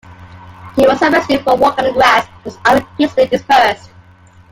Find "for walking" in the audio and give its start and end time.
1.43-1.85